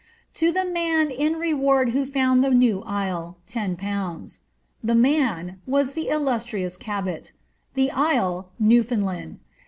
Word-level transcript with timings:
To 0.33 0.51
the 0.51 0.65
man 0.65 1.11
in 1.11 1.33
reward 1.35 1.89
who 1.91 2.07
found 2.07 2.43
the 2.43 2.49
new 2.49 2.81
isle, 2.87 3.37
lOZ." 3.55 4.41
*' 4.63 4.83
The 4.83 4.93
man^^ 4.93 5.57
was 5.67 5.93
the 5.93 6.07
illustrious 6.07 6.75
Cabot, 6.75 7.23
'^ 7.23 7.31
the 7.75 7.91
isle,^' 7.91 8.47
Newfoundland. 8.57 9.37